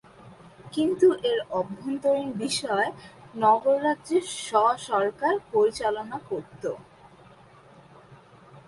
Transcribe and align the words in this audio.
কিন্তু 0.73 1.07
এর 1.23 1.39
অভ্যন্তরীণ 1.51 2.29
বিষয় 2.43 2.87
নগর 3.35 3.77
রাজ্যের 3.83 4.23
স্ব-সরকার 4.39 5.33
পরিচালনা 5.51 6.17
করতো। 6.29 6.71